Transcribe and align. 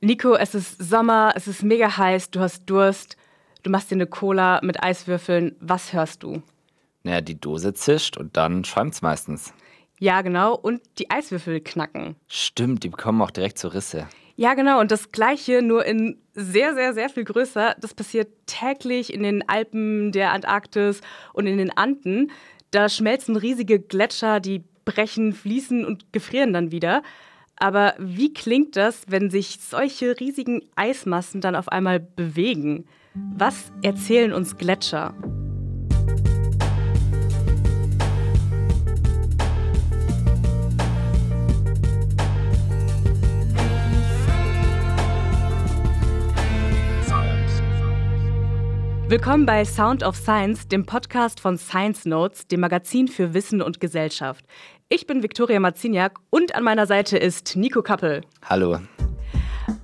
Nico, 0.00 0.36
es 0.36 0.54
ist 0.54 0.80
Sommer, 0.80 1.32
es 1.34 1.48
ist 1.48 1.64
mega 1.64 1.96
heiß, 1.96 2.30
du 2.30 2.38
hast 2.38 2.70
Durst, 2.70 3.16
du 3.64 3.70
machst 3.70 3.90
dir 3.90 3.96
eine 3.96 4.06
Cola 4.06 4.60
mit 4.62 4.80
Eiswürfeln. 4.80 5.56
Was 5.58 5.92
hörst 5.92 6.22
du? 6.22 6.42
Naja, 7.02 7.20
die 7.20 7.40
Dose 7.40 7.74
zischt 7.74 8.16
und 8.16 8.36
dann 8.36 8.64
schäumt's 8.64 9.02
meistens. 9.02 9.52
Ja, 9.98 10.22
genau. 10.22 10.54
Und 10.54 10.80
die 10.98 11.10
Eiswürfel 11.10 11.60
knacken. 11.60 12.14
Stimmt, 12.28 12.84
die 12.84 12.90
bekommen 12.90 13.20
auch 13.20 13.32
direkt 13.32 13.58
zur 13.58 13.74
Risse. 13.74 14.06
Ja, 14.36 14.54
genau. 14.54 14.78
Und 14.78 14.92
das 14.92 15.10
Gleiche, 15.10 15.62
nur 15.62 15.84
in 15.84 16.18
sehr, 16.34 16.74
sehr, 16.74 16.94
sehr 16.94 17.08
viel 17.08 17.24
größer. 17.24 17.74
Das 17.80 17.94
passiert 17.94 18.28
täglich 18.46 19.12
in 19.12 19.24
den 19.24 19.48
Alpen, 19.48 20.12
der 20.12 20.32
Antarktis 20.32 21.00
und 21.32 21.48
in 21.48 21.58
den 21.58 21.76
Anden. 21.76 22.30
Da 22.70 22.88
schmelzen 22.88 23.34
riesige 23.34 23.80
Gletscher, 23.80 24.38
die 24.38 24.62
brechen, 24.84 25.32
fließen 25.32 25.84
und 25.84 26.12
gefrieren 26.12 26.52
dann 26.52 26.70
wieder. 26.70 27.02
Aber 27.58 27.94
wie 27.98 28.32
klingt 28.32 28.76
das, 28.76 29.02
wenn 29.08 29.30
sich 29.30 29.58
solche 29.60 30.18
riesigen 30.20 30.62
Eismassen 30.76 31.40
dann 31.40 31.56
auf 31.56 31.68
einmal 31.68 31.98
bewegen? 31.98 32.86
Was 33.36 33.72
erzählen 33.82 34.32
uns 34.32 34.56
Gletscher? 34.56 35.14
Willkommen 49.10 49.46
bei 49.46 49.64
Sound 49.64 50.02
of 50.02 50.16
Science, 50.16 50.68
dem 50.68 50.84
Podcast 50.84 51.40
von 51.40 51.56
Science 51.56 52.04
Notes, 52.04 52.46
dem 52.46 52.60
Magazin 52.60 53.08
für 53.08 53.32
Wissen 53.32 53.62
und 53.62 53.80
Gesellschaft. 53.80 54.44
Ich 54.90 55.06
bin 55.06 55.22
Viktoria 55.22 55.58
Marziniak 55.60 56.18
und 56.28 56.54
an 56.54 56.62
meiner 56.62 56.86
Seite 56.86 57.16
ist 57.16 57.56
Nico 57.56 57.80
Kappel. 57.80 58.20
Hallo. 58.44 58.80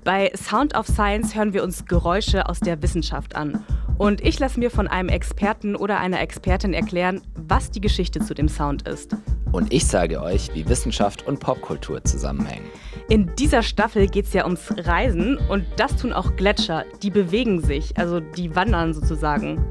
Bei 0.05 0.31
Sound 0.37 0.77
of 0.77 0.87
Science 0.87 1.35
hören 1.35 1.55
wir 1.55 1.63
uns 1.63 1.87
Geräusche 1.87 2.51
aus 2.51 2.61
der 2.61 2.83
Wissenschaft 2.83 3.35
an. 3.35 3.65
Und 3.97 4.21
ich 4.21 4.39
lasse 4.41 4.61
mir 4.61 4.71
von 4.71 4.89
einem 4.89 5.09
Experten 5.09 5.75
oder 5.75 5.99
einer 6.01 6.21
Expertin 6.21 6.75
erklären, 6.75 7.23
was 7.35 7.71
die 7.71 7.81
Geschichte 7.81 8.21
zu 8.21 8.35
dem 8.35 8.51
Sound 8.51 8.87
ist. 8.87 9.17
Und 9.53 9.73
ich 9.73 9.87
sage 9.87 10.21
euch, 10.21 10.51
wie 10.53 10.69
Wissenschaft 10.69 11.27
und 11.27 11.41
Popkultur 11.41 12.05
zusammenhängen. 12.05 12.67
In 13.11 13.31
dieser 13.39 13.63
Staffel 13.63 14.07
geht 14.07 14.25
es 14.25 14.33
ja 14.33 14.45
ums 14.45 14.73
Reisen 14.79 15.37
und 15.51 15.67
das 15.77 15.95
tun 15.97 16.15
auch 16.15 16.37
Gletscher. 16.37 16.85
Die 17.03 17.11
bewegen 17.11 17.61
sich, 17.61 17.97
also 17.99 18.21
die 18.21 18.57
wandern 18.57 18.95
sozusagen. 18.95 19.63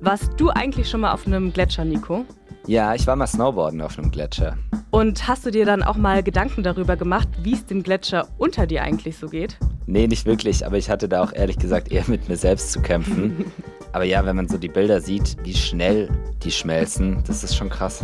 Warst 0.00 0.32
du 0.36 0.50
eigentlich 0.50 0.90
schon 0.90 1.02
mal 1.02 1.12
auf 1.12 1.24
einem 1.24 1.52
Gletscher, 1.52 1.84
Nico? 1.84 2.24
Ja, 2.66 2.92
ich 2.94 3.06
war 3.06 3.14
mal 3.14 3.28
Snowboarden 3.28 3.80
auf 3.82 3.98
einem 3.98 4.10
Gletscher. 4.10 4.58
Und 4.90 5.28
hast 5.28 5.46
du 5.46 5.52
dir 5.52 5.64
dann 5.64 5.84
auch 5.84 5.96
mal 5.96 6.24
Gedanken 6.24 6.64
darüber 6.64 6.96
gemacht, 6.96 7.28
wie 7.42 7.54
es 7.54 7.64
dem 7.66 7.84
Gletscher 7.84 8.26
unter 8.36 8.66
dir 8.66 8.82
eigentlich 8.82 9.16
so 9.16 9.28
geht? 9.28 9.58
Nee, 9.86 10.08
nicht 10.08 10.26
wirklich, 10.26 10.66
aber 10.66 10.76
ich 10.76 10.90
hatte 10.90 11.08
da 11.08 11.22
auch 11.22 11.32
ehrlich 11.32 11.58
gesagt 11.58 11.92
eher 11.92 12.04
mit 12.08 12.28
mir 12.28 12.36
selbst 12.36 12.72
zu 12.72 12.82
kämpfen. 12.82 13.44
aber 13.92 14.04
ja, 14.04 14.26
wenn 14.26 14.34
man 14.34 14.48
so 14.48 14.58
die 14.58 14.68
Bilder 14.68 15.00
sieht, 15.00 15.36
wie 15.44 15.54
schnell 15.54 16.10
die 16.42 16.50
schmelzen, 16.50 17.22
das 17.28 17.44
ist 17.44 17.54
schon 17.54 17.70
krass. 17.70 18.02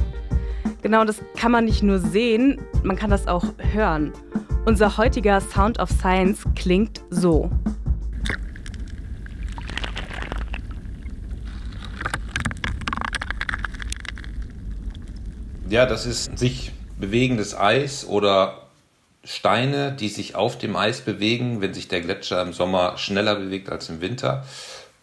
Genau, 0.83 1.05
das 1.05 1.20
kann 1.37 1.51
man 1.51 1.65
nicht 1.65 1.83
nur 1.83 1.98
sehen, 1.98 2.61
man 2.85 2.95
kann 2.95 3.11
das 3.11 3.27
auch 3.27 3.45
hören. 3.73 4.13
Unser 4.69 4.98
heutiger 4.98 5.41
Sound 5.41 5.78
of 5.78 5.88
Science 5.88 6.44
klingt 6.55 7.00
so. 7.08 7.50
Ja, 15.70 15.86
das 15.86 16.05
ist 16.05 16.39
sich 16.39 16.72
bewegendes 17.00 17.56
Eis 17.56 18.06
oder 18.06 18.66
Steine, 19.24 19.92
die 19.92 20.11
sich 20.11 20.34
auf 20.34 20.58
dem 20.58 20.77
Eis 20.77 21.00
bewegen, 21.00 21.62
wenn 21.62 21.72
sich 21.72 21.89
der 21.89 22.02
Gletscher 22.02 22.42
im 22.42 22.52
Sommer 22.52 22.98
schneller 22.98 23.36
bewegt 23.36 23.70
als 23.70 23.89
im 23.89 24.02
Winter, 24.02 24.44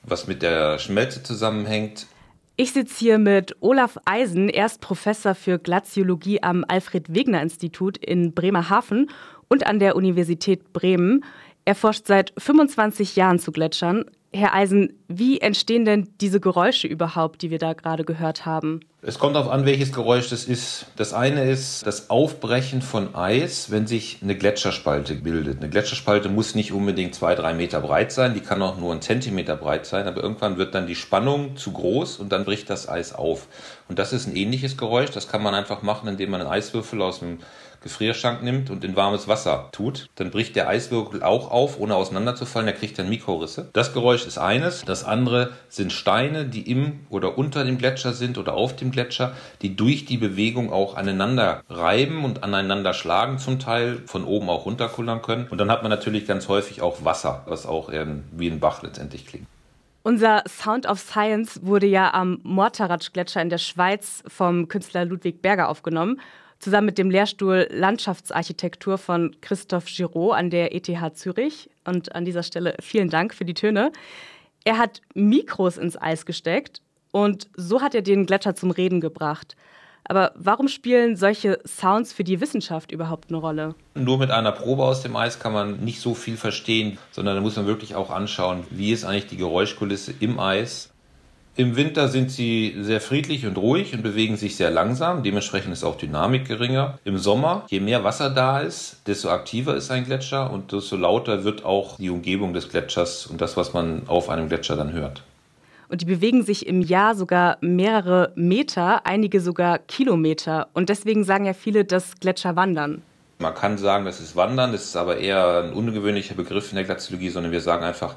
was 0.04 0.28
mit 0.28 0.44
der 0.44 0.78
Schmelze 0.78 1.24
zusammenhängt. 1.24 2.06
Ich 2.58 2.72
sitze 2.72 3.00
hier 3.00 3.18
mit 3.18 3.54
Olaf 3.60 3.98
Eisen, 4.06 4.48
er 4.48 4.68
ist 4.68 4.80
Professor 4.80 5.36
für 5.36 5.60
Glaziologie 5.60 6.42
am 6.42 6.64
Alfred-Wegener-Institut 6.66 7.98
in 7.98 8.34
Bremerhaven 8.34 9.10
und 9.50 9.68
an 9.68 9.80
der 9.80 9.98
Universität 9.98 10.72
Bremen. 10.72 11.26
Er 11.66 11.76
forscht 11.76 12.08
seit 12.08 12.32
25 12.38 13.18
Jahren 13.18 13.40
zu 13.40 13.52
Gletschern. 13.52 14.06
Herr 14.36 14.54
Eisen, 14.54 14.92
wie 15.08 15.40
entstehen 15.40 15.86
denn 15.86 16.10
diese 16.20 16.42
Geräusche 16.42 16.88
überhaupt, 16.88 17.42
die 17.42 17.52
wir 17.52 17.58
da 17.58 17.72
gerade 17.72 18.04
gehört 18.04 18.46
haben? 18.46 18.82
Es 19.02 19.18
kommt 19.18 19.36
darauf 19.36 19.50
an, 19.50 19.66
welches 19.66 19.94
Geräusch 19.94 20.30
das 20.30 20.44
ist. 20.46 20.88
Das 20.98 21.14
eine 21.14 21.50
ist 21.50 21.88
das 21.88 22.10
Aufbrechen 22.10 22.82
von 22.82 23.16
Eis, 23.16 23.72
wenn 23.72 23.88
sich 23.88 24.18
eine 24.22 24.36
Gletscherspalte 24.36 25.16
bildet. 25.16 25.60
Eine 25.60 25.70
Gletscherspalte 25.70 26.28
muss 26.28 26.54
nicht 26.54 26.74
unbedingt 26.74 27.16
zwei, 27.16 27.34
drei 27.36 27.54
Meter 27.54 27.80
breit 27.80 28.12
sein, 28.12 28.34
die 28.34 28.42
kann 28.42 28.62
auch 28.62 28.78
nur 28.78 28.92
einen 28.92 29.02
Zentimeter 29.02 29.56
breit 29.56 29.86
sein, 29.86 30.08
aber 30.08 30.22
irgendwann 30.22 30.58
wird 30.58 30.76
dann 30.76 30.88
die 30.88 30.96
Spannung 30.96 31.56
zu 31.56 31.72
groß 31.72 32.18
und 32.18 32.32
dann 32.32 32.44
bricht 32.44 32.70
das 32.70 32.90
Eis 32.90 33.14
auf. 33.14 33.48
Und 33.88 34.00
das 34.00 34.12
ist 34.12 34.28
ein 34.28 34.36
ähnliches 34.36 34.76
Geräusch, 34.76 35.12
das 35.12 35.30
kann 35.30 35.44
man 35.44 35.54
einfach 35.54 35.82
machen, 35.82 36.10
indem 36.10 36.32
man 36.32 36.42
einen 36.42 36.50
Eiswürfel 36.50 37.02
aus 37.02 37.20
dem 37.20 37.40
Gefrierschrank 37.86 38.42
nimmt 38.42 38.72
und 38.72 38.84
in 38.84 38.96
warmes 38.96 39.28
Wasser 39.28 39.70
tut, 39.72 40.10
dann 40.16 40.32
bricht 40.32 40.56
der 40.56 40.68
Eiswürfel 40.68 41.22
auch 41.22 41.52
auf, 41.52 41.80
ohne 41.80 41.96
auseinanderzufallen. 41.96 42.66
Der 42.66 42.76
kriegt 42.76 42.98
dann 42.98 43.10
Mikrorisse. 43.10 43.70
Das 43.74 43.94
Geräusch 43.94 44.26
ist 44.26 44.40
eines. 44.40 44.84
Das 44.86 45.04
andere 45.04 45.52
sind 45.70 45.94
Steine, 45.94 46.46
die 46.46 46.70
im 46.72 47.02
oder 47.12 47.38
unter 47.38 47.64
dem 47.64 47.78
Gletscher 47.78 48.14
sind 48.14 48.40
oder 48.40 48.56
auf 48.56 48.76
dem 48.76 48.90
Gletscher, 48.90 49.34
die 49.62 49.76
durch 49.76 50.06
die 50.06 50.18
Bewegung 50.18 50.74
auch 50.74 50.96
aneinander 50.96 51.64
reiben 51.70 52.26
und 52.26 52.44
aneinander 52.44 52.96
schlagen 52.96 53.38
zum 53.38 53.60
Teil, 53.60 54.00
von 54.08 54.26
oben 54.26 54.50
auch 54.50 54.66
runterkullern 54.66 55.22
können. 55.22 55.48
Und 55.50 55.60
dann 55.60 55.70
hat 55.70 55.84
man 55.84 55.92
natürlich 55.92 56.26
ganz 56.26 56.48
häufig 56.48 56.82
auch 56.82 57.06
Wasser, 57.06 57.44
was 57.46 57.68
auch 57.68 57.92
wie 57.92 58.48
ein 58.50 58.60
Bach 58.60 58.82
letztendlich 58.82 59.28
klingt. 59.28 59.46
Unser 60.02 60.44
Sound 60.48 60.88
of 60.88 61.00
Science 61.00 61.60
wurde 61.64 61.86
ja 61.86 62.14
am 62.16 62.40
Mortaratsch-Gletscher 62.44 63.44
in 63.44 63.50
der 63.50 63.60
Schweiz 63.60 64.24
vom 64.28 64.68
Künstler 64.68 65.06
Ludwig 65.06 65.44
Berger 65.44 65.70
aufgenommen 65.70 66.20
zusammen 66.66 66.88
mit 66.88 66.98
dem 66.98 67.12
Lehrstuhl 67.12 67.68
Landschaftsarchitektur 67.70 68.98
von 68.98 69.36
Christoph 69.40 69.86
Giraud 69.86 70.34
an 70.34 70.50
der 70.50 70.74
ETH 70.74 70.90
Zürich. 71.14 71.70
Und 71.86 72.16
an 72.16 72.26
dieser 72.26 72.42
Stelle 72.42 72.76
vielen 72.82 73.12
Dank 73.12 73.36
für 73.36 73.46
die 73.46 73.54
Töne. 73.54 73.92
Er 74.64 74.80
hat 74.80 75.02
Mikros 75.14 75.78
ins 75.78 75.96
Eis 75.96 76.26
gesteckt 76.26 76.82
und 77.12 77.48
so 77.56 77.82
hat 77.84 77.94
er 77.94 78.02
den 78.02 78.26
Gletscher 78.26 78.56
zum 78.56 78.72
Reden 78.72 79.00
gebracht. 79.00 79.56
Aber 80.06 80.32
warum 80.36 80.68
spielen 80.68 81.16
solche 81.16 81.60
Sounds 81.68 82.14
für 82.14 82.24
die 82.24 82.42
Wissenschaft 82.42 82.92
überhaupt 82.92 83.30
eine 83.30 83.38
Rolle? 83.38 83.76
Nur 83.94 84.18
mit 84.18 84.32
einer 84.32 84.52
Probe 84.52 84.86
aus 84.86 85.04
dem 85.04 85.16
Eis 85.16 85.40
kann 85.40 85.54
man 85.54 85.82
nicht 85.82 86.02
so 86.02 86.16
viel 86.16 86.36
verstehen, 86.36 86.98
sondern 87.12 87.36
da 87.36 87.42
muss 87.42 87.58
man 87.58 87.68
wirklich 87.68 87.94
auch 87.94 88.10
anschauen, 88.10 88.66
wie 88.72 88.92
ist 88.92 89.06
eigentlich 89.06 89.28
die 89.28 89.38
Geräuschkulisse 89.38 90.16
im 90.20 90.40
Eis 90.40 90.90
im 91.58 91.78
Winter 91.78 92.10
sind 92.10 92.32
sie 92.32 92.76
sehr 92.82 93.00
friedlich 93.00 93.46
und 93.46 93.58
ruhig 93.58 93.94
und 93.94 94.04
bewegen 94.04 94.36
sich 94.36 94.58
sehr 94.58 94.72
langsam. 94.72 95.24
Dementsprechend 95.24 95.72
ist 95.72 95.86
auch 95.86 95.96
Dynamik 95.96 96.46
geringer. 96.46 97.00
Im 97.06 97.18
Sommer, 97.18 97.66
je 97.70 97.80
mehr 97.80 98.04
Wasser 98.04 98.30
da 98.30 98.60
ist, 98.60 98.98
desto 99.08 99.30
aktiver 99.30 99.74
ist 99.76 99.90
ein 99.90 100.04
Gletscher 100.04 100.52
und 100.52 100.74
desto 100.74 100.98
lauter 100.98 101.46
wird 101.46 101.64
auch 101.64 101.96
die 101.98 102.10
Umgebung 102.10 102.54
des 102.54 102.68
Gletschers 102.68 103.26
und 103.26 103.40
das, 103.40 103.56
was 103.56 103.74
man 103.74 104.04
auf 104.08 104.30
einem 104.30 104.50
Gletscher 104.50 104.76
dann 104.76 104.92
hört. 104.92 105.24
Und 105.88 106.02
die 106.02 106.06
bewegen 106.06 106.44
sich 106.44 106.68
im 106.68 106.82
Jahr 106.82 107.16
sogar 107.16 107.58
mehrere 107.62 108.34
Meter, 108.36 109.06
einige 109.06 109.40
sogar 109.40 109.80
Kilometer. 109.80 110.68
Und 110.74 110.90
deswegen 110.90 111.24
sagen 111.24 111.46
ja 111.46 111.54
viele, 111.54 111.86
dass 111.86 112.20
Gletscher 112.20 112.58
wandern. 112.58 113.02
Man 113.40 113.54
kann 113.54 113.78
sagen, 113.78 114.04
das 114.04 114.20
ist 114.20 114.36
Wandern, 114.36 114.74
das 114.74 114.86
ist 114.86 114.98
aber 114.98 115.18
eher 115.18 115.64
ein 115.64 115.74
ungewöhnlicher 115.74 116.36
Begriff 116.36 116.72
in 116.72 116.76
der 116.76 116.86
Glaziologie, 116.86 117.30
sondern 117.30 117.52
wir 117.52 117.62
sagen 117.62 117.86
einfach, 117.86 118.16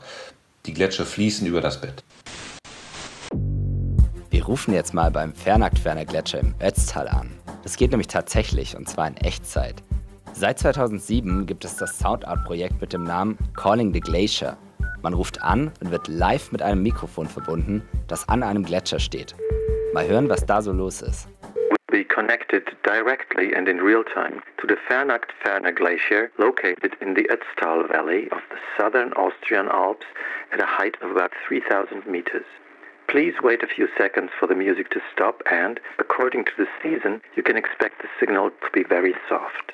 die 0.66 0.72
Gletscher 0.72 1.05
fließen 1.05 1.47
über 1.47 1.60
das 1.60 1.81
Bett. 1.81 2.03
Rufen 4.48 4.72
jetzt 4.72 4.94
mal 4.94 5.10
beim 5.10 5.34
Fernaktferner 5.34 6.06
Gletscher 6.06 6.41
im 6.41 6.54
Ötztal 6.62 7.06
an. 7.06 7.38
Das 7.64 7.76
geht 7.76 7.91
nämlich 7.91 8.06
tatsächlich 8.06 8.75
und 8.75 8.88
zwar 8.88 9.06
in 9.06 9.19
Echtzeit. 9.19 9.75
Seit 10.32 10.59
2007 10.59 11.44
gibt 11.44 11.66
es 11.66 11.76
das 11.76 11.98
Soundart-Projekt 11.98 12.81
mit 12.81 12.94
dem 12.94 13.04
Namen 13.04 13.37
Calling 13.54 13.93
the 13.93 14.00
Glacier. 14.00 14.56
Man 15.02 15.12
ruft 15.12 15.43
an 15.43 15.70
und 15.82 15.90
wird 15.90 16.08
live 16.08 16.50
mit 16.50 16.62
einem 16.62 16.82
Mikrofon 16.82 17.26
verbunden, 17.26 17.87
das 18.06 18.26
an 18.31 18.43
einem 18.43 18.64
Gletscher 18.64 18.99
steht. 18.99 19.37
Mal 19.93 20.08
hören, 20.08 20.31
was 20.31 20.46
da 20.46 20.62
so 20.62 20.73
los 20.73 21.02
ist. 21.02 21.28
Be 21.88 22.02
connected 22.02 22.64
directly 22.84 23.55
and 23.55 23.69
in 23.69 23.78
real 23.81 24.02
time 24.14 24.40
to 24.56 24.67
the 24.67 24.76
Fernacht-Ferner 24.88 25.73
Glacier 25.73 26.31
located 26.38 26.94
in 27.02 27.14
the 27.14 27.28
Ötztal 27.28 27.87
Valley 27.90 28.31
of 28.31 28.40
the 28.49 28.56
southern 28.78 29.12
Austrian 29.12 29.69
Alps 29.69 30.06
at 30.55 30.62
a 30.62 30.67
height 30.67 30.96
of 31.02 31.11
about 31.11 31.32
3000 31.46 32.06
meters. 32.06 32.46
Please 33.08 33.32
wait 33.43 33.62
a 33.62 33.66
few 33.66 33.88
seconds 33.96 34.31
for 34.38 34.46
the 34.46 34.55
music 34.55 34.90
to 34.90 35.00
stop 35.10 35.40
and, 35.50 35.81
according 35.99 36.44
to 36.44 36.50
the 36.58 36.66
season, 36.82 37.22
you 37.37 37.43
can 37.43 37.56
expect 37.56 38.02
the 38.02 38.08
signal 38.20 38.50
to 38.50 38.70
be 38.75 38.84
very 38.87 39.14
soft. 39.31 39.72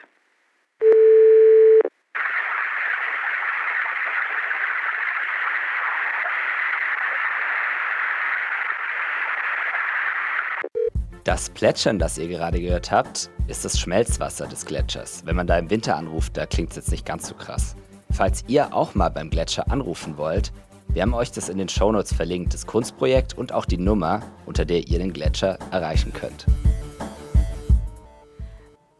Das 11.24 11.50
Plätschern, 11.50 11.98
das 11.98 12.18
ihr 12.18 12.28
gerade 12.28 12.60
gehört 12.60 12.92
habt, 12.92 13.30
ist 13.48 13.64
das 13.64 13.80
Schmelzwasser 13.80 14.46
des 14.46 14.64
Gletschers. 14.64 15.26
Wenn 15.26 15.34
man 15.34 15.48
da 15.48 15.58
im 15.58 15.70
Winter 15.70 15.96
anruft, 15.96 16.36
da 16.36 16.46
klingt 16.46 16.70
es 16.70 16.76
jetzt 16.76 16.92
nicht 16.92 17.04
ganz 17.04 17.26
so 17.26 17.34
krass. 17.34 17.74
Falls 18.12 18.44
ihr 18.46 18.72
auch 18.72 18.94
mal 18.94 19.08
beim 19.08 19.28
Gletscher 19.28 19.72
anrufen 19.72 20.18
wollt, 20.18 20.52
wir 20.94 21.02
haben 21.02 21.12
euch 21.12 21.32
das 21.32 21.48
in 21.48 21.58
den 21.58 21.68
Shownotes 21.68 22.14
verlinkt, 22.14 22.54
das 22.54 22.66
Kunstprojekt 22.66 23.36
und 23.36 23.52
auch 23.52 23.64
die 23.64 23.78
Nummer, 23.78 24.20
unter 24.46 24.64
der 24.64 24.86
ihr 24.86 25.00
den 25.00 25.12
Gletscher 25.12 25.58
erreichen 25.72 26.12
könnt. 26.12 26.46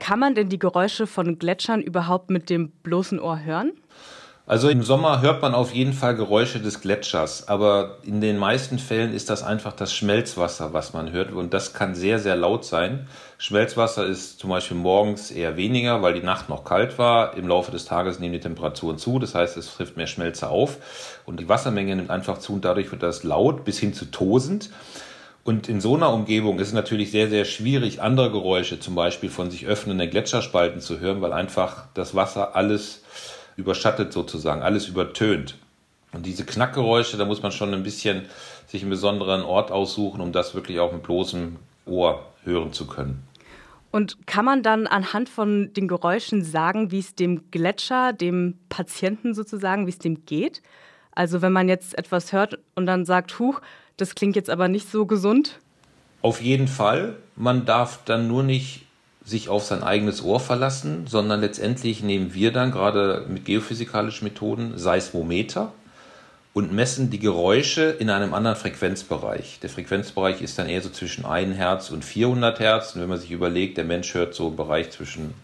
Kann 0.00 0.19
man 0.19 0.35
denn 0.35 0.49
die 0.49 0.58
Geräusche 0.58 1.06
von 1.06 1.38
Gletschern 1.38 1.81
überhaupt 1.81 2.31
mit 2.31 2.50
dem 2.50 2.70
bloßen 2.82 3.20
Ohr 3.20 3.38
hören? 3.43 3.73
Also 4.46 4.69
im 4.69 4.82
Sommer 4.82 5.23
hört 5.23 5.41
man 5.41 5.55
auf 5.55 5.73
jeden 5.73 5.94
Fall 5.94 6.17
Geräusche 6.17 6.61
des 6.61 6.82
Gletschers, 6.82 7.49
aber 7.49 7.99
in 8.02 8.20
den 8.20 8.37
meisten 8.37 8.79
Fällen 8.79 9.14
ist 9.14 9.31
das 9.31 9.43
einfach 9.43 9.73
das 9.73 9.94
Schmelzwasser, 9.94 10.75
was 10.75 10.93
man 10.93 11.12
hört 11.12 11.32
und 11.32 11.55
das 11.55 11.73
kann 11.73 11.94
sehr, 11.94 12.19
sehr 12.19 12.37
laut 12.37 12.64
sein. 12.67 13.06
Schmelzwasser 13.44 14.06
ist 14.06 14.38
zum 14.38 14.49
Beispiel 14.49 14.79
morgens 14.79 15.31
eher 15.31 15.58
weniger, 15.58 16.00
weil 16.00 16.14
die 16.14 16.23
Nacht 16.23 16.49
noch 16.49 16.64
kalt 16.64 16.96
war. 16.96 17.37
Im 17.37 17.46
Laufe 17.46 17.70
des 17.70 17.85
Tages 17.85 18.19
nehmen 18.19 18.32
die 18.32 18.41
Temperaturen 18.41 18.96
zu, 18.96 19.19
das 19.19 19.35
heißt, 19.35 19.58
es 19.58 19.75
trifft 19.75 19.99
mehr 19.99 20.06
Schmelze 20.06 20.49
auf 20.49 20.79
und 21.26 21.41
die 21.41 21.46
Wassermenge 21.46 21.94
nimmt 21.94 22.08
einfach 22.08 22.38
zu 22.38 22.55
und 22.55 22.64
dadurch 22.64 22.91
wird 22.91 23.02
das 23.02 23.23
laut 23.23 23.67
bis 23.67 23.79
hin 23.79 23.93
zu 23.93 24.06
tosend. 24.06 24.70
Und 25.44 25.69
in 25.69 25.82
so 25.82 25.94
einer 25.94 26.11
Umgebung 26.11 26.58
ist 26.58 26.69
es 26.69 26.73
natürlich 26.73 27.11
sehr, 27.11 27.29
sehr 27.29 27.44
schwierig, 27.44 28.00
andere 28.00 28.31
Geräusche, 28.31 28.81
zum 28.81 28.94
Beispiel 28.94 29.29
von 29.29 29.50
sich 29.50 29.67
öffnenden 29.67 30.08
Gletscherspalten 30.08 30.81
zu 30.81 30.99
hören, 31.00 31.20
weil 31.20 31.35
einfach 31.35 31.85
das 31.93 32.14
Wasser 32.14 32.56
alles 32.56 33.02
überschattet 33.58 34.14
sozusagen, 34.14 34.62
alles 34.62 34.88
übertönt. 34.88 35.58
Und 36.14 36.25
diese 36.25 36.47
Knackgeräusche, 36.47 37.19
da 37.19 37.26
muss 37.26 37.43
man 37.43 37.52
schon 37.52 37.75
ein 37.75 37.82
bisschen 37.82 38.23
sich 38.69 38.81
einen 38.81 38.90
besonderen 38.90 39.43
Ort 39.43 39.70
aussuchen, 39.70 40.23
um 40.23 40.32
das 40.32 40.55
wirklich 40.55 40.81
auch 40.81 40.93
mit 40.93 41.02
bloßem 41.02 41.56
Ohr 41.85 42.25
hören 42.44 42.73
zu 42.73 42.87
können. 42.87 43.29
Und 43.94 44.26
kann 44.26 44.44
man 44.44 44.64
dann 44.64 44.88
anhand 44.88 45.29
von 45.29 45.73
den 45.73 45.87
Geräuschen 45.87 46.43
sagen, 46.43 46.91
wie 46.91 46.99
es 46.99 47.14
dem 47.14 47.52
Gletscher, 47.52 48.12
dem 48.12 48.58
Patienten 48.69 49.35
sozusagen, 49.35 49.87
wie 49.87 49.91
es 49.91 50.00
dem 50.00 50.26
geht? 50.26 50.62
Also 51.12 51.43
wenn 51.43 51.52
man 51.52 51.69
jetzt 51.69 51.96
etwas 51.96 52.32
hört 52.32 52.58
und 52.75 52.87
dann 52.87 53.05
sagt, 53.05 53.38
huch, 53.38 53.61
das 53.96 54.17
klingt 54.17 54.35
jetzt 54.35 54.50
aber 54.50 54.67
nicht 54.67 54.91
so 54.91 55.06
gesund? 55.06 55.61
Auf 56.23 56.43
jeden 56.43 56.67
Fall. 56.67 57.14
Man 57.37 57.67
darf 57.67 58.00
dann 58.05 58.26
nur 58.26 58.43
nicht 58.43 58.85
sich 59.25 59.49
auf 59.49 59.62
sein 59.62 59.85
eigenes 59.85 60.25
Ohr 60.25 60.40
verlassen, 60.40 61.06
sondern 61.06 61.40
letztendlich 61.40 62.02
nehmen 62.02 62.35
wir 62.35 62.50
dann 62.50 62.73
gerade 62.73 63.25
mit 63.29 63.44
geophysikalischen 63.44 64.25
Methoden 64.25 64.76
Seismometer 64.76 65.73
und 66.54 66.72
messen 66.72 67.10
die 67.10 67.18
Geräusche 67.18 67.90
in 67.90 68.08
einem 68.08 68.32
anderen 68.32 68.56
Frequenzbereich. 68.56 69.58
Der 69.60 69.68
Frequenzbereich 69.68 70.40
ist 70.40 70.56
dann 70.56 70.68
eher 70.68 70.80
so 70.80 70.88
zwischen 70.88 71.26
1 71.26 71.56
Hertz 71.56 71.90
und 71.90 72.04
400 72.04 72.60
Hertz. 72.60 72.94
Und 72.94 73.02
wenn 73.02 73.08
man 73.08 73.18
sich 73.18 73.32
überlegt, 73.32 73.76
der 73.76 73.84
Mensch 73.84 74.14
hört 74.14 74.34
so 74.34 74.48
im 74.48 74.56
Bereich 74.56 74.90
zwischen 74.92 75.34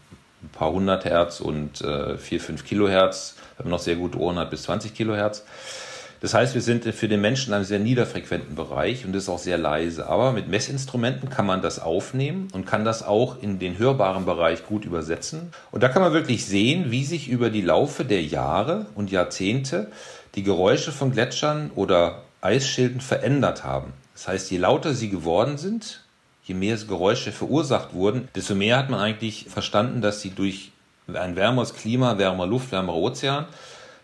ein 0.42 0.48
paar 0.52 0.70
hundert 0.70 1.04
Hertz 1.04 1.40
und 1.40 1.80
äh, 1.82 2.16
4, 2.16 2.40
5 2.40 2.64
Kilohertz, 2.64 3.34
wenn 3.56 3.66
man 3.66 3.72
noch 3.72 3.80
sehr 3.80 3.96
gute 3.96 4.18
Ohren 4.18 4.38
hat, 4.38 4.50
bis 4.50 4.62
20 4.62 4.94
Kilohertz. 4.94 5.44
Das 6.20 6.34
heißt, 6.34 6.54
wir 6.54 6.60
sind 6.60 6.84
für 6.84 7.08
den 7.08 7.22
Menschen 7.22 7.48
in 7.48 7.54
einem 7.54 7.64
sehr 7.64 7.78
niederfrequenten 7.78 8.54
Bereich 8.54 9.06
und 9.06 9.14
das 9.14 9.22
ist 9.22 9.28
auch 9.30 9.38
sehr 9.38 9.56
leise. 9.56 10.06
Aber 10.06 10.32
mit 10.32 10.48
Messinstrumenten 10.48 11.30
kann 11.30 11.46
man 11.46 11.62
das 11.62 11.78
aufnehmen 11.78 12.48
und 12.52 12.66
kann 12.66 12.84
das 12.84 13.02
auch 13.02 13.42
in 13.42 13.58
den 13.58 13.78
hörbaren 13.78 14.26
Bereich 14.26 14.66
gut 14.66 14.84
übersetzen. 14.84 15.52
Und 15.70 15.82
da 15.82 15.88
kann 15.88 16.02
man 16.02 16.12
wirklich 16.12 16.44
sehen, 16.44 16.90
wie 16.90 17.04
sich 17.04 17.28
über 17.28 17.48
die 17.48 17.62
Laufe 17.62 18.04
der 18.04 18.22
Jahre 18.22 18.86
und 18.94 19.10
Jahrzehnte 19.10 19.90
die 20.34 20.42
Geräusche 20.42 20.92
von 20.92 21.10
Gletschern 21.10 21.70
oder 21.74 22.22
Eisschilden 22.42 23.00
verändert 23.00 23.64
haben. 23.64 23.94
Das 24.12 24.28
heißt, 24.28 24.50
je 24.50 24.58
lauter 24.58 24.92
sie 24.92 25.08
geworden 25.08 25.56
sind, 25.56 26.04
je 26.44 26.54
mehr 26.54 26.76
Geräusche 26.76 27.32
verursacht 27.32 27.94
wurden, 27.94 28.28
desto 28.34 28.54
mehr 28.54 28.76
hat 28.76 28.90
man 28.90 29.00
eigentlich 29.00 29.46
verstanden, 29.48 30.02
dass 30.02 30.20
sie 30.20 30.30
durch 30.30 30.72
ein 31.12 31.34
wärmeres 31.34 31.74
Klima, 31.74 32.18
wärmer 32.18 32.46
Luft, 32.46 32.72
wärmerer 32.72 32.96
Ozean 32.96 33.46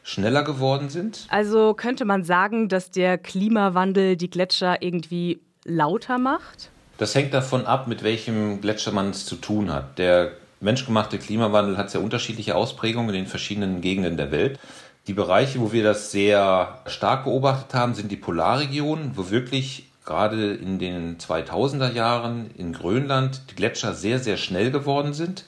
schneller 0.06 0.44
geworden 0.44 0.88
sind? 0.88 1.26
Also 1.30 1.74
könnte 1.74 2.04
man 2.04 2.22
sagen, 2.22 2.68
dass 2.68 2.92
der 2.92 3.18
Klimawandel 3.18 4.16
die 4.16 4.30
Gletscher 4.30 4.80
irgendwie 4.80 5.40
lauter 5.64 6.18
macht? 6.18 6.70
Das 6.96 7.14
hängt 7.16 7.34
davon 7.34 7.66
ab, 7.66 7.88
mit 7.88 8.04
welchem 8.04 8.60
Gletscher 8.60 8.92
man 8.92 9.10
es 9.10 9.26
zu 9.26 9.34
tun 9.34 9.72
hat. 9.72 9.98
Der 9.98 10.30
menschgemachte 10.60 11.18
Klimawandel 11.18 11.76
hat 11.76 11.90
sehr 11.90 12.02
unterschiedliche 12.02 12.54
Ausprägungen 12.54 13.08
in 13.08 13.24
den 13.24 13.26
verschiedenen 13.26 13.80
Gegenden 13.80 14.16
der 14.16 14.30
Welt. 14.30 14.60
Die 15.08 15.12
Bereiche, 15.12 15.60
wo 15.60 15.72
wir 15.72 15.82
das 15.82 16.12
sehr 16.12 16.78
stark 16.86 17.24
beobachtet 17.24 17.74
haben, 17.74 17.94
sind 17.94 18.12
die 18.12 18.16
Polarregionen, 18.16 19.16
wo 19.16 19.30
wirklich 19.30 19.88
gerade 20.04 20.54
in 20.54 20.78
den 20.78 21.18
2000er 21.18 21.92
Jahren 21.92 22.52
in 22.56 22.72
Grönland 22.72 23.42
die 23.50 23.56
Gletscher 23.56 23.92
sehr, 23.92 24.20
sehr 24.20 24.36
schnell 24.36 24.70
geworden 24.70 25.14
sind, 25.14 25.44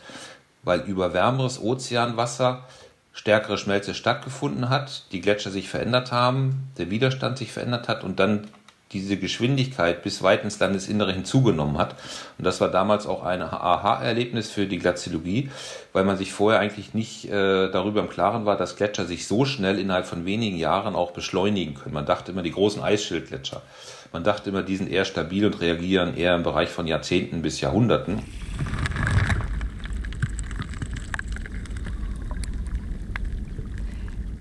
weil 0.64 0.80
über 0.80 1.14
wärmeres 1.14 1.62
Ozeanwasser 1.62 2.64
stärkere 3.18 3.58
Schmelze 3.58 3.94
stattgefunden 3.94 4.68
hat, 4.68 5.02
die 5.10 5.20
Gletscher 5.20 5.50
sich 5.50 5.68
verändert 5.68 6.12
haben, 6.12 6.70
der 6.78 6.88
Widerstand 6.88 7.36
sich 7.36 7.50
verändert 7.50 7.88
hat 7.88 8.04
und 8.04 8.20
dann 8.20 8.46
diese 8.92 9.16
Geschwindigkeit 9.16 10.04
bis 10.04 10.22
weit 10.22 10.44
ins 10.44 10.60
Landesinnere 10.60 11.12
hinzugenommen 11.12 11.78
hat. 11.78 11.96
Und 12.38 12.44
das 12.44 12.60
war 12.60 12.70
damals 12.70 13.08
auch 13.08 13.24
ein 13.24 13.42
Aha-Erlebnis 13.42 14.52
für 14.52 14.66
die 14.66 14.78
Glaziologie, 14.78 15.50
weil 15.92 16.04
man 16.04 16.16
sich 16.16 16.32
vorher 16.32 16.60
eigentlich 16.60 16.94
nicht 16.94 17.24
äh, 17.24 17.70
darüber 17.72 18.00
im 18.00 18.08
Klaren 18.08 18.46
war, 18.46 18.56
dass 18.56 18.76
Gletscher 18.76 19.04
sich 19.04 19.26
so 19.26 19.44
schnell 19.44 19.80
innerhalb 19.80 20.06
von 20.06 20.24
wenigen 20.24 20.56
Jahren 20.56 20.94
auch 20.94 21.10
beschleunigen 21.10 21.74
können. 21.74 21.94
Man 21.94 22.06
dachte 22.06 22.30
immer, 22.30 22.42
die 22.42 22.52
großen 22.52 22.80
Eisschildgletscher. 22.80 23.62
Man 24.12 24.22
dachte 24.22 24.50
immer, 24.50 24.62
die 24.62 24.76
sind 24.76 24.90
eher 24.90 25.04
stabil 25.04 25.44
und 25.44 25.60
reagieren 25.60 26.16
eher 26.16 26.36
im 26.36 26.44
Bereich 26.44 26.68
von 26.68 26.86
Jahrzehnten 26.86 27.42
bis 27.42 27.60
Jahrhunderten. 27.60 28.22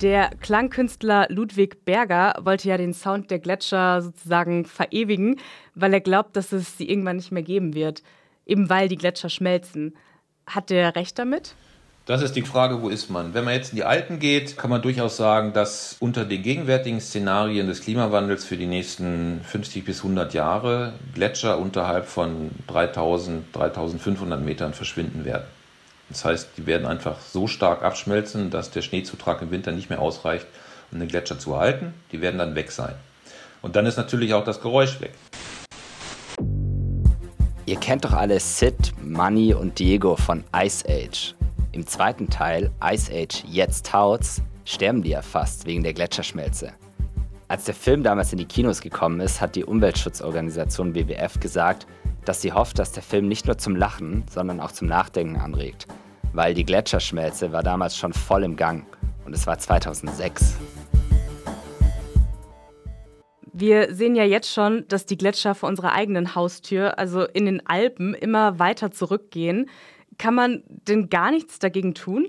Der 0.01 0.29
Klangkünstler 0.41 1.25
Ludwig 1.29 1.83
Berger 1.83 2.35
wollte 2.41 2.69
ja 2.69 2.77
den 2.77 2.93
Sound 2.93 3.31
der 3.31 3.39
Gletscher 3.39 4.03
sozusagen 4.03 4.65
verewigen, 4.65 5.39
weil 5.73 5.91
er 5.91 6.01
glaubt, 6.01 6.35
dass 6.35 6.51
es 6.51 6.77
sie 6.77 6.87
irgendwann 6.87 7.15
nicht 7.15 7.31
mehr 7.31 7.41
geben 7.41 7.73
wird, 7.73 8.03
eben 8.45 8.69
weil 8.69 8.89
die 8.89 8.95
Gletscher 8.95 9.29
schmelzen. 9.29 9.97
Hat 10.45 10.69
der 10.69 10.95
recht 10.95 11.17
damit? 11.17 11.55
Das 12.05 12.21
ist 12.21 12.35
die 12.35 12.43
Frage, 12.43 12.83
wo 12.83 12.89
ist 12.89 13.09
man? 13.09 13.33
Wenn 13.33 13.43
man 13.43 13.55
jetzt 13.55 13.71
in 13.71 13.77
die 13.77 13.83
Alpen 13.83 14.19
geht, 14.19 14.55
kann 14.55 14.69
man 14.69 14.83
durchaus 14.83 15.17
sagen, 15.17 15.51
dass 15.53 15.97
unter 15.99 16.25
den 16.25 16.43
gegenwärtigen 16.43 17.01
Szenarien 17.01 17.65
des 17.65 17.81
Klimawandels 17.81 18.45
für 18.45 18.55
die 18.55 18.67
nächsten 18.67 19.41
50 19.43 19.83
bis 19.83 20.03
100 20.03 20.33
Jahre 20.35 20.93
Gletscher 21.15 21.57
unterhalb 21.57 22.05
von 22.05 22.51
3000, 22.67 23.53
3500 23.53 24.39
Metern 24.39 24.75
verschwinden 24.75 25.25
werden. 25.25 25.47
Das 26.09 26.23
heißt, 26.23 26.49
die 26.57 26.65
werden 26.65 26.87
einfach 26.87 27.19
so 27.19 27.47
stark 27.47 27.83
abschmelzen, 27.83 28.49
dass 28.49 28.71
der 28.71 28.81
Schneezutrag 28.81 29.41
im 29.41 29.51
Winter 29.51 29.71
nicht 29.71 29.89
mehr 29.89 30.01
ausreicht, 30.01 30.47
um 30.91 30.99
den 30.99 31.07
Gletscher 31.07 31.37
zu 31.37 31.57
halten. 31.57 31.93
Die 32.11 32.21
werden 32.21 32.37
dann 32.37 32.55
weg 32.55 32.71
sein. 32.71 32.95
Und 33.61 33.75
dann 33.75 33.85
ist 33.85 33.97
natürlich 33.97 34.33
auch 34.33 34.43
das 34.43 34.61
Geräusch 34.61 35.01
weg. 35.01 35.13
Ihr 37.65 37.75
kennt 37.77 38.05
doch 38.05 38.13
alle 38.13 38.39
Sid, 38.39 38.93
Money 39.03 39.53
und 39.53 39.77
Diego 39.79 40.15
von 40.15 40.45
Ice 40.55 40.85
Age. 40.87 41.35
Im 41.73 41.85
zweiten 41.85 42.29
Teil, 42.29 42.71
Ice 42.81 43.11
Age 43.11 43.43
Jetzt 43.45 43.87
taut's, 43.87 44.41
sterben 44.63 45.01
die 45.01 45.09
ja 45.09 45.21
fast 45.21 45.65
wegen 45.65 45.83
der 45.83 45.93
Gletscherschmelze. 45.93 46.71
Als 47.49 47.65
der 47.65 47.73
Film 47.73 48.03
damals 48.03 48.31
in 48.31 48.37
die 48.37 48.45
Kinos 48.45 48.81
gekommen 48.81 49.19
ist, 49.19 49.41
hat 49.41 49.55
die 49.55 49.65
Umweltschutzorganisation 49.65 50.95
WWF 50.95 51.39
gesagt, 51.39 51.87
dass 52.25 52.41
sie 52.41 52.51
hofft, 52.51 52.79
dass 52.79 52.91
der 52.91 53.03
Film 53.03 53.27
nicht 53.27 53.45
nur 53.45 53.57
zum 53.57 53.75
Lachen, 53.75 54.25
sondern 54.29 54.59
auch 54.59 54.71
zum 54.71 54.87
Nachdenken 54.87 55.37
anregt. 55.37 55.87
Weil 56.33 56.53
die 56.53 56.65
Gletscherschmelze 56.65 57.51
war 57.51 57.63
damals 57.63 57.97
schon 57.97 58.13
voll 58.13 58.43
im 58.43 58.55
Gang 58.55 58.85
und 59.25 59.33
es 59.33 59.47
war 59.47 59.57
2006. 59.57 60.57
Wir 63.59 63.93
sehen 63.95 64.15
ja 64.15 64.23
jetzt 64.23 64.53
schon, 64.53 64.87
dass 64.87 65.07
die 65.07 65.17
Gletscher 65.17 65.55
vor 65.55 65.67
unserer 65.67 65.93
eigenen 65.93 66.35
Haustür, 66.35 66.99
also 66.99 67.23
in 67.23 67.45
den 67.45 67.65
Alpen, 67.65 68.13
immer 68.13 68.59
weiter 68.59 68.91
zurückgehen. 68.91 69.67
Kann 70.19 70.35
man 70.35 70.63
denn 70.67 71.09
gar 71.09 71.31
nichts 71.31 71.57
dagegen 71.57 71.95
tun? 71.95 72.27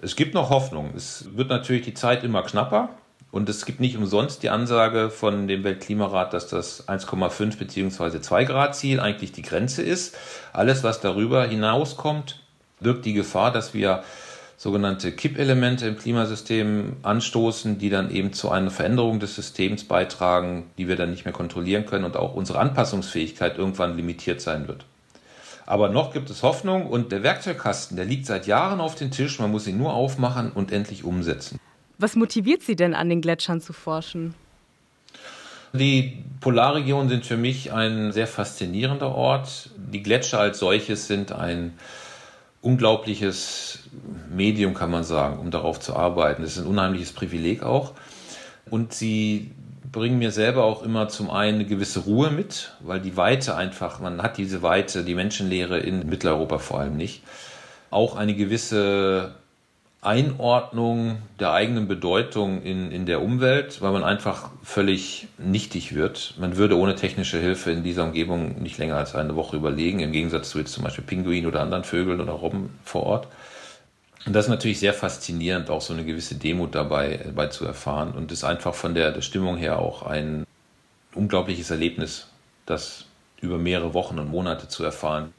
Es 0.00 0.14
gibt 0.14 0.32
noch 0.32 0.50
Hoffnung. 0.50 0.92
Es 0.94 1.28
wird 1.36 1.48
natürlich 1.48 1.82
die 1.82 1.94
Zeit 1.94 2.22
immer 2.22 2.44
knapper. 2.44 2.90
Und 3.32 3.48
es 3.48 3.64
gibt 3.64 3.80
nicht 3.80 3.96
umsonst 3.96 4.42
die 4.42 4.50
Ansage 4.50 5.10
von 5.10 5.46
dem 5.46 5.62
Weltklimarat, 5.62 6.32
dass 6.32 6.48
das 6.48 6.88
1,5 6.88 7.58
bzw. 7.58 8.20
2 8.20 8.44
Grad 8.44 8.74
Ziel 8.74 9.00
eigentlich 9.00 9.32
die 9.32 9.42
Grenze 9.42 9.82
ist. 9.82 10.16
Alles, 10.52 10.82
was 10.82 11.00
darüber 11.00 11.44
hinauskommt, 11.46 12.40
birgt 12.80 13.04
die 13.04 13.12
Gefahr, 13.12 13.52
dass 13.52 13.74
wir 13.74 14.02
sogenannte 14.56 15.12
Kippelemente 15.12 15.86
im 15.86 15.96
Klimasystem 15.96 16.96
anstoßen, 17.02 17.78
die 17.78 17.88
dann 17.88 18.10
eben 18.10 18.34
zu 18.34 18.50
einer 18.50 18.70
Veränderung 18.70 19.18
des 19.18 19.34
Systems 19.34 19.84
beitragen, 19.84 20.66
die 20.76 20.86
wir 20.86 20.96
dann 20.96 21.10
nicht 21.10 21.24
mehr 21.24 21.32
kontrollieren 21.32 21.86
können 21.86 22.04
und 22.04 22.16
auch 22.16 22.34
unsere 22.34 22.58
Anpassungsfähigkeit 22.58 23.56
irgendwann 23.56 23.96
limitiert 23.96 24.42
sein 24.42 24.68
wird. 24.68 24.84
Aber 25.64 25.88
noch 25.88 26.12
gibt 26.12 26.28
es 26.28 26.42
Hoffnung 26.42 26.86
und 26.86 27.10
der 27.10 27.22
Werkzeugkasten, 27.22 27.96
der 27.96 28.04
liegt 28.04 28.26
seit 28.26 28.46
Jahren 28.46 28.80
auf 28.80 28.96
dem 28.96 29.10
Tisch, 29.10 29.38
man 29.38 29.50
muss 29.50 29.66
ihn 29.66 29.78
nur 29.78 29.94
aufmachen 29.94 30.52
und 30.52 30.72
endlich 30.72 31.04
umsetzen. 31.04 31.58
Was 31.96 32.16
motiviert 32.16 32.62
Sie 32.62 32.76
denn 32.76 32.92
an 32.92 33.08
den 33.08 33.20
Gletschern 33.22 33.60
zu 33.60 33.72
forschen? 33.72 34.34
Die 35.72 36.24
Polarregionen 36.40 37.08
sind 37.08 37.24
für 37.24 37.36
mich 37.36 37.72
ein 37.72 38.12
sehr 38.12 38.26
faszinierender 38.26 39.14
Ort. 39.14 39.70
Die 39.76 40.02
Gletscher 40.02 40.40
als 40.40 40.58
solches 40.58 41.06
sind 41.06 41.32
ein 41.32 41.78
unglaubliches 42.62 43.80
Medium, 44.30 44.74
kann 44.74 44.90
man 44.90 45.04
sagen, 45.04 45.38
um 45.38 45.50
darauf 45.50 45.80
zu 45.80 45.96
arbeiten. 45.96 46.42
Das 46.42 46.56
ist 46.56 46.62
ein 46.62 46.66
unheimliches 46.66 47.12
Privileg 47.12 47.62
auch. 47.62 47.92
Und 48.68 48.92
sie 48.92 49.52
bringen 49.90 50.18
mir 50.18 50.30
selber 50.30 50.64
auch 50.64 50.82
immer 50.82 51.08
zum 51.08 51.30
einen 51.30 51.56
eine 51.56 51.66
gewisse 51.66 52.00
Ruhe 52.00 52.30
mit, 52.30 52.72
weil 52.80 53.00
die 53.00 53.16
Weite 53.16 53.56
einfach, 53.56 54.00
man 54.00 54.22
hat 54.22 54.38
diese 54.38 54.62
Weite, 54.62 55.04
die 55.04 55.14
Menschenlehre 55.14 55.78
in 55.80 56.08
Mitteleuropa 56.08 56.58
vor 56.58 56.80
allem 56.80 56.96
nicht. 56.96 57.22
Auch 57.90 58.14
eine 58.14 58.34
gewisse 58.34 59.34
Einordnung 60.02 61.18
der 61.38 61.52
eigenen 61.52 61.86
Bedeutung 61.86 62.62
in, 62.62 62.90
in 62.90 63.04
der 63.04 63.20
Umwelt, 63.20 63.82
weil 63.82 63.92
man 63.92 64.02
einfach 64.02 64.50
völlig 64.62 65.28
nichtig 65.36 65.94
wird. 65.94 66.34
Man 66.38 66.56
würde 66.56 66.78
ohne 66.78 66.94
technische 66.94 67.38
Hilfe 67.38 67.70
in 67.70 67.82
dieser 67.82 68.04
Umgebung 68.04 68.62
nicht 68.62 68.78
länger 68.78 68.96
als 68.96 69.14
eine 69.14 69.36
Woche 69.36 69.56
überlegen, 69.56 70.00
im 70.00 70.12
Gegensatz 70.12 70.48
zu 70.50 70.58
jetzt 70.58 70.72
zum 70.72 70.84
Beispiel 70.84 71.04
Pinguinen 71.04 71.46
oder 71.46 71.60
anderen 71.60 71.84
Vögeln 71.84 72.20
oder 72.20 72.32
Robben 72.32 72.78
vor 72.82 73.02
Ort. 73.02 73.28
Und 74.24 74.34
das 74.34 74.46
ist 74.46 74.50
natürlich 74.50 74.78
sehr 74.78 74.94
faszinierend, 74.94 75.68
auch 75.68 75.82
so 75.82 75.92
eine 75.92 76.04
gewisse 76.04 76.34
Demut 76.34 76.74
dabei, 76.74 77.20
dabei 77.22 77.48
zu 77.48 77.66
erfahren 77.66 78.12
und 78.12 78.32
ist 78.32 78.44
einfach 78.44 78.74
von 78.74 78.94
der, 78.94 79.12
der 79.12 79.22
Stimmung 79.22 79.58
her 79.58 79.78
auch 79.78 80.02
ein 80.02 80.46
unglaubliches 81.14 81.70
Erlebnis, 81.70 82.28
das 82.64 83.04
über 83.42 83.58
mehrere 83.58 83.92
Wochen 83.92 84.18
und 84.18 84.30
Monate 84.30 84.68
zu 84.68 84.82
erfahren. 84.82 85.32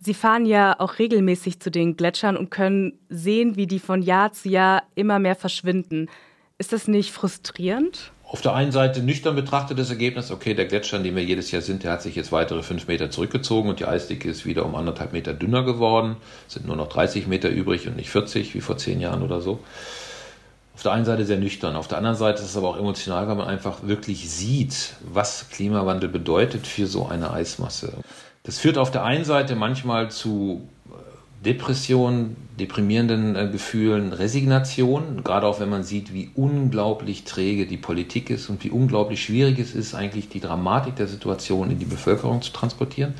Sie 0.00 0.14
fahren 0.14 0.46
ja 0.46 0.78
auch 0.78 1.00
regelmäßig 1.00 1.58
zu 1.58 1.70
den 1.70 1.96
Gletschern 1.96 2.36
und 2.36 2.50
können 2.50 2.92
sehen, 3.08 3.56
wie 3.56 3.66
die 3.66 3.80
von 3.80 4.00
Jahr 4.00 4.32
zu 4.32 4.48
Jahr 4.48 4.84
immer 4.94 5.18
mehr 5.18 5.34
verschwinden. 5.34 6.08
Ist 6.56 6.72
das 6.72 6.86
nicht 6.86 7.10
frustrierend? 7.10 8.12
Auf 8.22 8.40
der 8.40 8.54
einen 8.54 8.72
Seite 8.72 9.02
nüchtern 9.02 9.34
betrachtet 9.34 9.78
das 9.78 9.90
Ergebnis, 9.90 10.30
okay, 10.30 10.54
der 10.54 10.66
Gletscher, 10.66 10.98
in 10.98 11.02
dem 11.02 11.16
wir 11.16 11.24
jedes 11.24 11.50
Jahr 11.50 11.62
sind, 11.62 11.82
der 11.82 11.92
hat 11.92 12.02
sich 12.02 12.14
jetzt 12.14 12.30
weitere 12.30 12.62
fünf 12.62 12.86
Meter 12.86 13.10
zurückgezogen 13.10 13.70
und 13.70 13.80
die 13.80 13.86
Eisdicke 13.86 14.28
ist 14.28 14.44
wieder 14.44 14.66
um 14.66 14.74
anderthalb 14.74 15.12
Meter 15.14 15.32
dünner 15.32 15.64
geworden. 15.64 16.16
Es 16.46 16.54
sind 16.54 16.66
nur 16.66 16.76
noch 16.76 16.88
30 16.88 17.26
Meter 17.26 17.48
übrig 17.48 17.88
und 17.88 17.96
nicht 17.96 18.10
40 18.10 18.54
wie 18.54 18.60
vor 18.60 18.76
zehn 18.76 19.00
Jahren 19.00 19.22
oder 19.22 19.40
so. 19.40 19.60
Auf 20.74 20.82
der 20.82 20.92
einen 20.92 21.06
Seite 21.06 21.24
sehr 21.24 21.38
nüchtern, 21.38 21.74
auf 21.74 21.88
der 21.88 21.98
anderen 21.98 22.16
Seite 22.16 22.42
ist 22.42 22.50
es 22.50 22.56
aber 22.56 22.68
auch 22.68 22.78
emotional, 22.78 23.26
weil 23.26 23.34
man 23.34 23.48
einfach 23.48 23.82
wirklich 23.82 24.30
sieht, 24.30 24.94
was 25.00 25.48
Klimawandel 25.50 26.08
bedeutet 26.08 26.68
für 26.68 26.86
so 26.86 27.06
eine 27.06 27.32
Eismasse. 27.32 27.94
Das 28.48 28.58
führt 28.58 28.78
auf 28.78 28.90
der 28.90 29.04
einen 29.04 29.26
Seite 29.26 29.56
manchmal 29.56 30.10
zu 30.10 30.66
äh, 30.88 31.44
Depressionen, 31.44 32.34
deprimierenden 32.58 33.36
äh, 33.36 33.46
Gefühlen, 33.52 34.14
Resignation, 34.14 35.22
gerade 35.22 35.46
auch 35.46 35.60
wenn 35.60 35.68
man 35.68 35.82
sieht, 35.82 36.14
wie 36.14 36.30
unglaublich 36.34 37.24
träge 37.24 37.66
die 37.66 37.76
Politik 37.76 38.30
ist 38.30 38.48
und 38.48 38.64
wie 38.64 38.70
unglaublich 38.70 39.22
schwierig 39.22 39.58
es 39.58 39.74
ist, 39.74 39.94
eigentlich 39.94 40.30
die 40.30 40.40
Dramatik 40.40 40.96
der 40.96 41.08
Situation 41.08 41.70
in 41.70 41.78
die 41.78 41.84
Bevölkerung 41.84 42.40
zu 42.40 42.50
transportieren. 42.50 43.12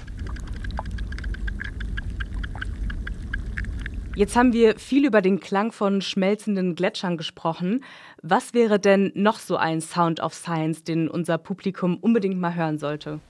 Jetzt 4.17 4.35
haben 4.35 4.55
wir 4.55 4.79
viel 4.79 5.05
über 5.05 5.21
den 5.21 5.41
Klang 5.41 5.73
von 5.73 6.01
schmelzenden 6.01 6.75
Gletschern 6.75 7.19
gesprochen. 7.19 7.85
Was 8.23 8.55
wäre 8.55 8.79
denn 8.81 9.13
noch 9.15 9.41
so 9.41 9.59
ein 9.59 9.83
Sound 9.83 10.21
of 10.21 10.33
Science, 10.33 10.85
den 10.85 11.07
unser 11.07 11.37
Publikum 11.37 11.99
unbedingt 11.99 12.41
mal 12.41 12.55
hören 12.55 12.79
sollte? 12.79 13.21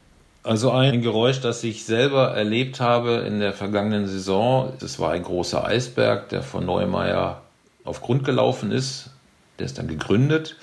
Also 0.42 0.70
ein 0.70 1.02
Geräusch, 1.02 1.40
das 1.40 1.62
ich 1.64 1.84
selber 1.84 2.34
erlebt 2.34 2.80
habe 2.80 3.24
in 3.26 3.40
der 3.40 3.52
vergangenen 3.52 4.06
Saison. 4.06 4.72
Das 4.80 4.98
war 4.98 5.12
ein 5.12 5.22
großer 5.22 5.64
Eisberg, 5.64 6.28
der 6.28 6.42
von 6.42 6.64
Neumeier 6.64 7.42
auf 7.84 8.00
Grund 8.00 8.24
gelaufen 8.24 8.70
ist. 8.70 9.10
Der 9.58 9.66
ist 9.66 9.78
dann 9.78 9.88
gegründet 9.88 10.56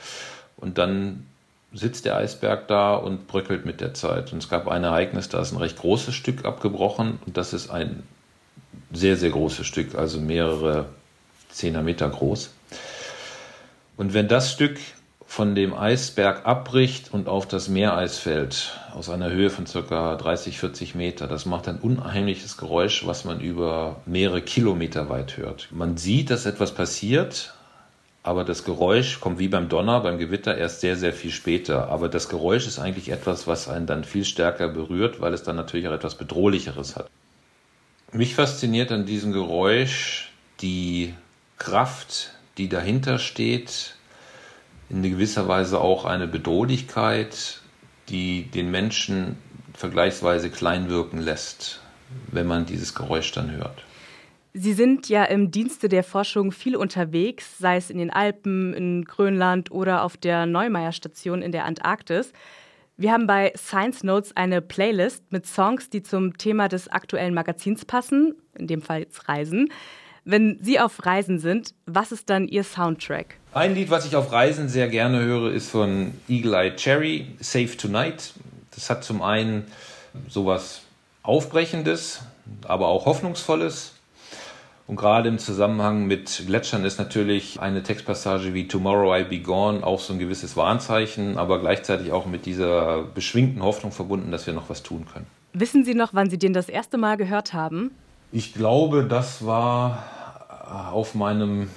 und 0.57 0.77
dann 0.77 1.25
sitzt 1.73 2.05
der 2.05 2.15
Eisberg 2.15 2.67
da 2.67 2.95
und 2.95 3.27
bröckelt 3.27 3.65
mit 3.65 3.81
der 3.81 3.93
Zeit. 3.93 4.31
Und 4.31 4.41
es 4.41 4.49
gab 4.49 4.67
ein 4.67 4.83
Ereignis, 4.83 5.27
da 5.27 5.41
ist 5.41 5.51
ein 5.51 5.57
recht 5.57 5.77
großes 5.77 6.15
Stück 6.15 6.45
abgebrochen 6.45 7.19
und 7.25 7.35
das 7.35 7.53
ist 7.53 7.69
ein 7.69 8.03
sehr, 8.93 9.17
sehr 9.17 9.31
großes 9.31 9.67
Stück, 9.67 9.95
also 9.95 10.19
mehrere 10.19 10.85
Zehner 11.49 11.81
Meter 11.81 12.09
groß. 12.09 12.51
Und 13.97 14.13
wenn 14.13 14.27
das 14.27 14.51
Stück 14.51 14.77
von 15.27 15.55
dem 15.55 15.73
Eisberg 15.73 16.45
abbricht 16.45 17.13
und 17.13 17.27
auf 17.27 17.47
das 17.47 17.67
Meereis 17.67 18.17
fällt, 18.17 18.79
aus 18.93 19.09
einer 19.09 19.29
Höhe 19.31 19.49
von 19.49 19.65
ca. 19.65 20.15
30, 20.15 20.59
40 20.59 20.95
Meter. 20.95 21.27
Das 21.27 21.45
macht 21.45 21.67
ein 21.67 21.79
unheimliches 21.79 22.57
Geräusch, 22.57 23.05
was 23.05 23.25
man 23.25 23.41
über 23.41 23.97
mehrere 24.05 24.41
Kilometer 24.41 25.09
weit 25.09 25.37
hört. 25.37 25.67
Man 25.71 25.97
sieht, 25.97 26.29
dass 26.29 26.45
etwas 26.45 26.73
passiert, 26.73 27.53
aber 28.23 28.43
das 28.43 28.63
Geräusch 28.63 29.19
kommt 29.19 29.39
wie 29.39 29.47
beim 29.47 29.69
Donner, 29.69 29.99
beim 29.99 30.17
Gewitter 30.17 30.57
erst 30.57 30.81
sehr, 30.81 30.95
sehr 30.95 31.13
viel 31.13 31.31
später. 31.31 31.89
Aber 31.89 32.07
das 32.07 32.29
Geräusch 32.29 32.65
ist 32.65 32.79
eigentlich 32.79 33.09
etwas, 33.09 33.45
was 33.45 33.67
einen 33.67 33.87
dann 33.87 34.03
viel 34.03 34.25
stärker 34.25 34.67
berührt, 34.67 35.21
weil 35.21 35.33
es 35.33 35.43
dann 35.43 35.55
natürlich 35.55 35.87
auch 35.87 35.93
etwas 35.93 36.15
Bedrohlicheres 36.15 36.95
hat. 36.95 37.09
Mich 38.11 38.35
fasziniert 38.35 38.91
an 38.91 39.05
diesem 39.05 39.33
Geräusch 39.33 40.31
die 40.61 41.13
Kraft, 41.57 42.31
die 42.57 42.69
dahinter 42.69 43.19
steht, 43.19 43.94
in 44.89 45.01
gewisser 45.03 45.47
Weise 45.47 45.79
auch 45.81 46.05
eine 46.05 46.27
Bedrohlichkeit, 46.27 47.61
die 48.09 48.43
den 48.43 48.71
Menschen 48.71 49.37
vergleichsweise 49.73 50.49
klein 50.49 50.89
wirken 50.89 51.19
lässt, 51.19 51.81
wenn 52.31 52.47
man 52.47 52.65
dieses 52.65 52.93
Geräusch 52.95 53.31
dann 53.31 53.51
hört. 53.51 53.83
Sie 54.53 54.73
sind 54.73 55.09
ja 55.09 55.25
im 55.25 55.51
Dienste 55.51 55.89
der 55.89 56.03
Forschung 56.03 56.53
viel 56.53 56.77
unterwegs, 56.77 57.57
sei 57.57 57.75
es 57.75 57.89
in 57.89 57.97
den 57.97 58.09
Alpen, 58.09 58.73
in 58.73 59.03
Grönland 59.03 59.69
oder 59.69 60.03
auf 60.03 60.15
der 60.15 60.45
Neumeier 60.45 60.93
Station 60.93 61.41
in 61.41 61.51
der 61.51 61.65
Antarktis. 61.65 62.31
Wir 62.95 63.11
haben 63.11 63.27
bei 63.27 63.51
Science 63.57 64.03
Notes 64.03 64.37
eine 64.37 64.61
Playlist 64.61 65.29
mit 65.29 65.45
Songs, 65.45 65.89
die 65.89 66.03
zum 66.03 66.37
Thema 66.37 66.69
des 66.69 66.87
aktuellen 66.87 67.33
Magazins 67.33 67.83
passen, 67.83 68.35
in 68.57 68.67
dem 68.67 68.81
Fall 68.81 68.99
jetzt 69.01 69.27
Reisen. 69.27 69.67
Wenn 70.23 70.57
Sie 70.61 70.79
auf 70.79 71.05
Reisen 71.05 71.37
sind, 71.39 71.75
was 71.85 72.13
ist 72.13 72.29
dann 72.29 72.47
Ihr 72.47 72.63
Soundtrack? 72.63 73.35
Ein 73.55 73.73
Lied, 73.73 73.89
was 73.89 74.05
ich 74.05 74.17
auf 74.17 74.33
Reisen 74.33 74.67
sehr 74.67 74.89
gerne 74.89 75.21
höre, 75.21 75.49
ist 75.49 75.69
von 75.69 76.11
Eagle 76.27 76.55
Eye 76.55 76.75
Cherry, 76.75 77.27
Safe 77.39 77.77
Tonight. 77.77 78.33
Das 78.71 78.89
hat 78.89 79.05
zum 79.05 79.21
einen 79.21 79.63
sowas 80.27 80.81
Aufbrechendes, 81.23 82.19
aber 82.67 82.89
auch 82.89 83.05
Hoffnungsvolles. 83.05 83.93
Und 84.87 84.97
gerade 84.97 85.29
im 85.29 85.39
Zusammenhang 85.39 86.05
mit 86.05 86.43
Gletschern 86.45 86.83
ist 86.83 86.99
natürlich 86.99 87.61
eine 87.61 87.81
Textpassage 87.81 88.53
wie 88.53 88.67
Tomorrow 88.67 89.13
I'll 89.13 89.23
Be 89.23 89.39
Gone 89.39 89.87
auch 89.87 90.01
so 90.01 90.11
ein 90.11 90.19
gewisses 90.19 90.57
Warnzeichen, 90.57 91.37
aber 91.37 91.61
gleichzeitig 91.61 92.11
auch 92.11 92.25
mit 92.25 92.45
dieser 92.45 93.03
beschwingten 93.03 93.63
Hoffnung 93.63 93.93
verbunden, 93.93 94.33
dass 94.33 94.45
wir 94.47 94.53
noch 94.53 94.69
was 94.69 94.83
tun 94.83 95.05
können. 95.13 95.27
Wissen 95.53 95.85
Sie 95.85 95.95
noch, 95.95 96.13
wann 96.13 96.29
Sie 96.29 96.37
den 96.37 96.51
das 96.51 96.67
erste 96.67 96.97
Mal 96.97 97.15
gehört 97.15 97.53
haben? 97.53 97.91
Ich 98.33 98.53
glaube, 98.53 99.05
das 99.05 99.45
war 99.45 100.03
auf 100.91 101.15
meinem 101.15 101.69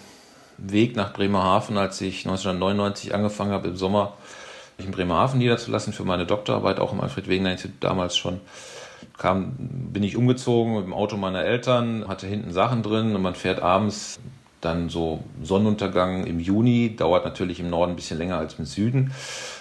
Weg 0.58 0.96
nach 0.96 1.12
Bremerhaven, 1.12 1.78
als 1.78 2.00
ich 2.00 2.26
1999 2.26 3.14
angefangen 3.14 3.52
habe, 3.52 3.68
im 3.68 3.76
Sommer 3.76 4.14
mich 4.76 4.86
in 4.86 4.92
Bremerhaven 4.92 5.38
niederzulassen 5.38 5.92
für 5.92 6.04
meine 6.04 6.26
Doktorarbeit, 6.26 6.78
auch 6.80 6.92
im 6.92 7.00
Alfred-Wegener-Institut 7.00 7.82
damals 7.82 8.16
schon, 8.16 8.40
kam, 9.16 9.54
bin 9.58 10.02
ich 10.02 10.16
umgezogen 10.16 10.74
mit 10.74 10.84
dem 10.84 10.92
Auto 10.92 11.16
meiner 11.16 11.44
Eltern, 11.44 12.06
hatte 12.08 12.26
hinten 12.26 12.52
Sachen 12.52 12.82
drin 12.82 13.14
und 13.14 13.22
man 13.22 13.34
fährt 13.34 13.60
abends 13.60 14.20
dann 14.60 14.88
so 14.88 15.22
Sonnenuntergang 15.42 16.24
im 16.24 16.40
Juni, 16.40 16.94
dauert 16.96 17.24
natürlich 17.24 17.60
im 17.60 17.70
Norden 17.70 17.92
ein 17.92 17.96
bisschen 17.96 18.18
länger 18.18 18.38
als 18.38 18.54
im 18.58 18.64
Süden. 18.64 19.12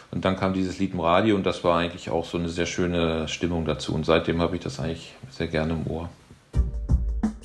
Und 0.09 0.25
dann 0.25 0.37
kam 0.37 0.53
dieses 0.53 0.79
Lied 0.79 0.93
im 0.93 1.01
Radio 1.01 1.35
und 1.35 1.45
das 1.45 1.63
war 1.63 1.77
eigentlich 1.77 2.09
auch 2.09 2.25
so 2.25 2.37
eine 2.37 2.49
sehr 2.49 2.65
schöne 2.65 3.27
Stimmung 3.27 3.65
dazu. 3.65 3.93
Und 3.93 4.05
seitdem 4.05 4.41
habe 4.41 4.55
ich 4.55 4.63
das 4.63 4.79
eigentlich 4.79 5.13
sehr 5.29 5.47
gerne 5.47 5.73
im 5.73 5.85
Ohr. 5.85 6.09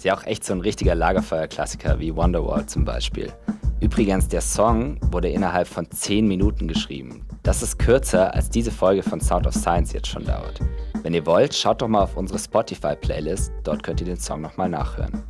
Ist 0.02 0.06
ja 0.06 0.16
auch 0.16 0.24
echt 0.24 0.42
so 0.42 0.52
ein 0.52 0.60
richtiger 0.60 0.96
Lagerfeuer-Klassiker 0.96 2.00
wie 2.00 2.16
Wonderwall 2.16 2.66
zum 2.66 2.84
Beispiel. 2.84 3.32
Übrigens, 3.78 4.26
der 4.26 4.40
Song 4.40 4.98
wurde 5.12 5.28
innerhalb 5.28 5.68
von 5.68 5.88
10 5.88 6.26
Minuten 6.26 6.66
geschrieben. 6.66 7.24
Das 7.44 7.62
ist 7.62 7.78
kürzer, 7.78 8.34
als 8.34 8.50
diese 8.50 8.72
Folge 8.72 9.04
von 9.04 9.20
Sound 9.20 9.46
of 9.46 9.54
Science 9.54 9.92
jetzt 9.92 10.08
schon 10.08 10.24
dauert. 10.24 10.58
Wenn 11.04 11.14
ihr 11.14 11.24
wollt, 11.24 11.54
schaut 11.54 11.82
doch 11.82 11.86
mal 11.86 12.02
auf 12.02 12.16
unsere 12.16 12.40
Spotify-Playlist, 12.40 13.52
dort 13.62 13.84
könnt 13.84 14.00
ihr 14.00 14.06
den 14.08 14.18
Song 14.18 14.40
nochmal 14.40 14.70
nachhören. 14.70 15.22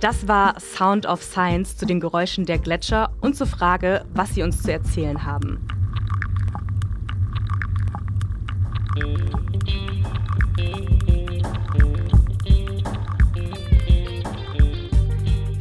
Das 0.00 0.26
war 0.26 0.58
Sound 0.58 1.06
of 1.06 1.22
Science 1.22 1.76
zu 1.76 1.86
den 1.86 2.00
Geräuschen 2.00 2.46
der 2.46 2.58
Gletscher 2.58 3.12
und 3.20 3.36
zur 3.36 3.46
Frage, 3.46 4.04
was 4.12 4.34
sie 4.34 4.42
uns 4.42 4.60
zu 4.60 4.72
erzählen 4.72 5.24
haben. 5.24 5.64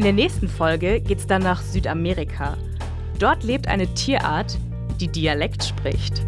In 0.04 0.18
der 0.18 0.26
nächsten 0.26 0.50
Folge 0.50 1.00
geht 1.00 1.20
es 1.20 1.28
dann 1.28 1.44
nach 1.44 1.62
Südamerika. 1.62 2.58
Dort 3.20 3.42
lebt 3.46 3.70
eine 3.70 3.88
Tierart, 3.94 4.58
die 5.00 5.08
Dialekt 5.08 5.64
spricht. 5.64 6.26